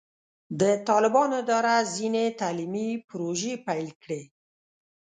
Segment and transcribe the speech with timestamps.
[0.59, 4.21] د طالبانو اداره ځینې تعلیمي پروژې پیل کړې.